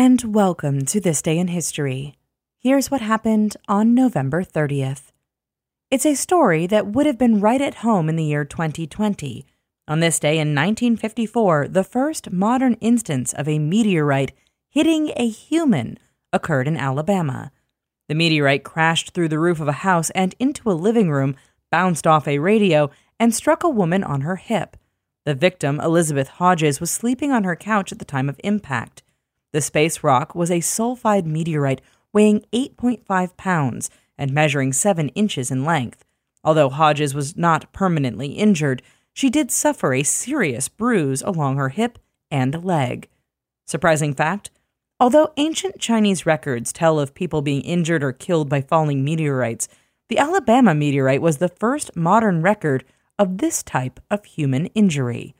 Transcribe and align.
and 0.00 0.22
welcome 0.32 0.84
to 0.84 1.00
This 1.00 1.20
Day 1.20 1.38
in 1.38 1.48
History. 1.48 2.14
Here's 2.60 2.88
what 2.88 3.00
happened 3.00 3.56
on 3.66 3.96
November 3.96 4.44
30th. 4.44 5.10
It's 5.90 6.06
a 6.06 6.14
story 6.14 6.68
that 6.68 6.86
would 6.86 7.04
have 7.04 7.18
been 7.18 7.40
right 7.40 7.60
at 7.60 7.82
home 7.82 8.08
in 8.08 8.14
the 8.14 8.22
year 8.22 8.44
2020. 8.44 9.44
On 9.88 9.98
this 9.98 10.20
day 10.20 10.34
in 10.34 10.54
1954, 10.54 11.66
the 11.66 11.82
first 11.82 12.30
modern 12.30 12.74
instance 12.74 13.32
of 13.32 13.48
a 13.48 13.58
meteorite 13.58 14.30
hitting 14.68 15.10
a 15.16 15.28
human 15.28 15.98
occurred 16.32 16.68
in 16.68 16.76
Alabama. 16.76 17.50
The 18.08 18.14
meteorite 18.14 18.62
crashed 18.62 19.10
through 19.10 19.30
the 19.30 19.40
roof 19.40 19.58
of 19.58 19.66
a 19.66 19.82
house 19.82 20.10
and 20.10 20.32
into 20.38 20.70
a 20.70 20.78
living 20.78 21.10
room, 21.10 21.34
bounced 21.72 22.06
off 22.06 22.28
a 22.28 22.38
radio, 22.38 22.88
and 23.18 23.34
struck 23.34 23.64
a 23.64 23.68
woman 23.68 24.04
on 24.04 24.20
her 24.20 24.36
hip. 24.36 24.76
The 25.24 25.34
victim, 25.34 25.80
Elizabeth 25.80 26.28
Hodges, 26.28 26.78
was 26.78 26.92
sleeping 26.92 27.32
on 27.32 27.42
her 27.42 27.56
couch 27.56 27.90
at 27.90 27.98
the 27.98 28.04
time 28.04 28.28
of 28.28 28.40
impact. 28.44 29.02
The 29.52 29.60
space 29.60 30.02
rock 30.02 30.34
was 30.34 30.50
a 30.50 30.60
sulfide 30.60 31.24
meteorite 31.24 31.80
weighing 32.12 32.44
8.5 32.52 33.36
pounds 33.36 33.90
and 34.16 34.32
measuring 34.32 34.72
7 34.72 35.08
inches 35.10 35.50
in 35.50 35.64
length. 35.64 36.04
Although 36.44 36.70
Hodges 36.70 37.14
was 37.14 37.36
not 37.36 37.72
permanently 37.72 38.28
injured, 38.28 38.82
she 39.12 39.30
did 39.30 39.50
suffer 39.50 39.94
a 39.94 40.02
serious 40.02 40.68
bruise 40.68 41.22
along 41.22 41.56
her 41.56 41.70
hip 41.70 41.98
and 42.30 42.64
leg. 42.64 43.08
Surprising 43.66 44.14
fact 44.14 44.50
although 45.00 45.32
ancient 45.36 45.78
Chinese 45.78 46.26
records 46.26 46.72
tell 46.72 46.98
of 46.98 47.14
people 47.14 47.40
being 47.40 47.62
injured 47.62 48.02
or 48.02 48.12
killed 48.12 48.48
by 48.48 48.60
falling 48.60 49.04
meteorites, 49.04 49.68
the 50.08 50.18
Alabama 50.18 50.74
meteorite 50.74 51.22
was 51.22 51.38
the 51.38 51.48
first 51.48 51.94
modern 51.94 52.42
record 52.42 52.84
of 53.18 53.38
this 53.38 53.62
type 53.62 54.00
of 54.10 54.24
human 54.24 54.66
injury. 54.66 55.34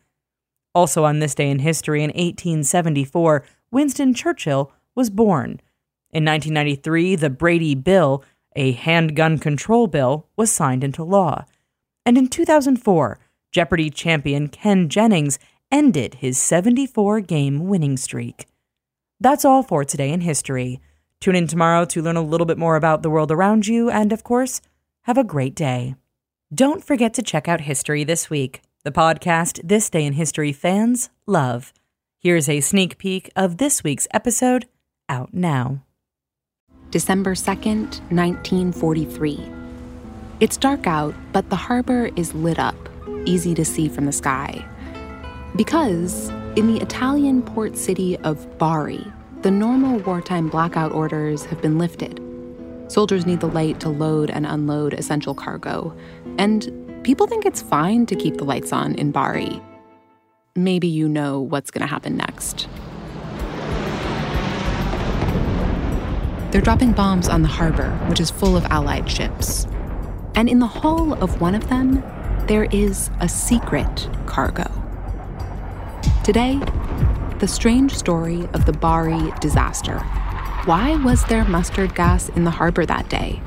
Also, 0.78 1.02
on 1.02 1.18
this 1.18 1.34
day 1.34 1.50
in 1.50 1.58
history, 1.58 2.04
in 2.04 2.10
1874, 2.10 3.44
Winston 3.72 4.14
Churchill 4.14 4.70
was 4.94 5.10
born. 5.10 5.60
In 6.12 6.24
1993, 6.24 7.16
the 7.16 7.28
Brady 7.28 7.74
Bill, 7.74 8.22
a 8.54 8.70
handgun 8.70 9.38
control 9.38 9.88
bill, 9.88 10.28
was 10.36 10.52
signed 10.52 10.84
into 10.84 11.02
law. 11.02 11.46
And 12.06 12.16
in 12.16 12.28
2004, 12.28 13.18
Jeopardy 13.50 13.90
champion 13.90 14.46
Ken 14.46 14.88
Jennings 14.88 15.40
ended 15.72 16.14
his 16.14 16.38
74 16.38 17.22
game 17.22 17.66
winning 17.66 17.96
streak. 17.96 18.46
That's 19.18 19.44
all 19.44 19.64
for 19.64 19.84
today 19.84 20.12
in 20.12 20.20
history. 20.20 20.80
Tune 21.20 21.34
in 21.34 21.48
tomorrow 21.48 21.86
to 21.86 22.02
learn 22.02 22.16
a 22.16 22.22
little 22.22 22.46
bit 22.46 22.56
more 22.56 22.76
about 22.76 23.02
the 23.02 23.10
world 23.10 23.32
around 23.32 23.66
you, 23.66 23.90
and 23.90 24.12
of 24.12 24.22
course, 24.22 24.60
have 25.02 25.18
a 25.18 25.24
great 25.24 25.56
day. 25.56 25.96
Don't 26.54 26.84
forget 26.84 27.14
to 27.14 27.22
check 27.22 27.48
out 27.48 27.62
History 27.62 28.04
This 28.04 28.30
Week, 28.30 28.62
the 28.88 28.92
podcast 29.00 29.60
This 29.62 29.90
Day 29.90 30.06
in 30.06 30.14
History 30.14 30.50
fans 30.50 31.10
love. 31.26 31.74
Here's 32.20 32.48
a 32.48 32.62
sneak 32.62 32.96
peek 32.96 33.30
of 33.36 33.58
this 33.58 33.84
week's 33.84 34.08
episode 34.14 34.64
out 35.10 35.34
now. 35.34 35.84
December 36.90 37.34
2nd, 37.34 38.00
1943. 38.10 39.46
It's 40.40 40.56
dark 40.56 40.86
out, 40.86 41.14
but 41.34 41.50
the 41.50 41.56
harbor 41.56 42.08
is 42.16 42.32
lit 42.32 42.58
up, 42.58 42.76
easy 43.26 43.54
to 43.56 43.62
see 43.62 43.90
from 43.90 44.06
the 44.06 44.12
sky. 44.12 44.64
Because 45.54 46.30
in 46.56 46.72
the 46.72 46.80
Italian 46.80 47.42
port 47.42 47.76
city 47.76 48.16
of 48.20 48.56
Bari, 48.56 49.06
the 49.42 49.50
normal 49.50 49.98
wartime 49.98 50.48
blackout 50.48 50.92
orders 50.92 51.44
have 51.44 51.60
been 51.60 51.76
lifted. 51.76 52.22
Soldiers 52.86 53.26
need 53.26 53.40
the 53.40 53.48
light 53.48 53.80
to 53.80 53.90
load 53.90 54.30
and 54.30 54.46
unload 54.46 54.94
essential 54.94 55.34
cargo, 55.34 55.94
and 56.38 56.97
people 57.08 57.26
think 57.26 57.46
it's 57.46 57.62
fine 57.62 58.04
to 58.04 58.14
keep 58.14 58.36
the 58.36 58.44
lights 58.44 58.70
on 58.70 58.94
in 58.96 59.10
Bari. 59.10 59.62
Maybe 60.54 60.86
you 60.86 61.08
know 61.08 61.40
what's 61.40 61.70
going 61.70 61.80
to 61.80 61.86
happen 61.86 62.18
next. 62.18 62.68
They're 66.52 66.60
dropping 66.60 66.92
bombs 66.92 67.26
on 67.26 67.40
the 67.40 67.48
harbor, 67.48 67.88
which 68.10 68.20
is 68.20 68.30
full 68.30 68.58
of 68.58 68.66
Allied 68.66 69.10
ships. 69.10 69.66
And 70.34 70.50
in 70.50 70.58
the 70.58 70.66
hull 70.66 71.14
of 71.14 71.40
one 71.40 71.54
of 71.54 71.70
them, 71.70 72.02
there 72.46 72.64
is 72.64 73.08
a 73.20 73.28
secret 73.28 74.10
cargo. 74.26 74.70
Today, 76.24 76.60
the 77.38 77.48
strange 77.48 77.96
story 77.96 78.46
of 78.52 78.66
the 78.66 78.74
Bari 78.74 79.32
disaster. 79.40 80.00
Why 80.66 81.02
was 81.02 81.24
there 81.24 81.46
mustard 81.46 81.94
gas 81.94 82.28
in 82.28 82.44
the 82.44 82.50
harbor 82.50 82.84
that 82.84 83.08
day? 83.08 83.40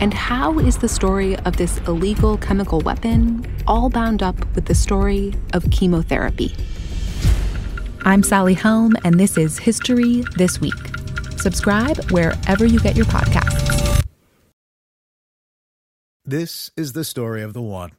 And 0.00 0.14
how 0.14 0.58
is 0.58 0.78
the 0.78 0.88
story 0.88 1.36
of 1.40 1.58
this 1.58 1.76
illegal 1.80 2.38
chemical 2.38 2.80
weapon 2.80 3.46
all 3.66 3.90
bound 3.90 4.22
up 4.22 4.34
with 4.54 4.64
the 4.64 4.74
story 4.74 5.34
of 5.52 5.70
chemotherapy? 5.70 6.54
I'm 8.06 8.22
Sally 8.22 8.54
Helm, 8.54 8.96
and 9.04 9.20
this 9.20 9.36
is 9.36 9.58
History 9.58 10.24
This 10.38 10.58
Week. 10.58 10.72
Subscribe 11.36 12.10
wherever 12.10 12.64
you 12.64 12.80
get 12.80 12.96
your 12.96 13.04
podcasts. 13.04 14.02
This 16.24 16.70
is 16.78 16.94
the 16.94 17.04
story 17.04 17.42
of 17.42 17.52
the 17.52 17.60
one. 17.60 17.90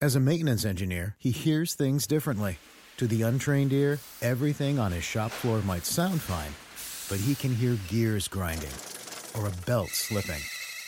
As 0.00 0.16
a 0.16 0.20
maintenance 0.20 0.64
engineer, 0.64 1.14
he 1.18 1.30
hears 1.30 1.74
things 1.74 2.06
differently. 2.06 2.56
To 2.96 3.06
the 3.06 3.20
untrained 3.20 3.74
ear, 3.74 3.98
everything 4.22 4.78
on 4.78 4.92
his 4.92 5.04
shop 5.04 5.30
floor 5.30 5.60
might 5.60 5.84
sound 5.84 6.22
fine, 6.22 6.54
but 7.10 7.22
he 7.22 7.34
can 7.34 7.54
hear 7.54 7.76
gears 7.88 8.28
grinding 8.28 8.72
or 9.36 9.46
a 9.46 9.66
belt 9.66 9.90
slipping. 9.90 10.40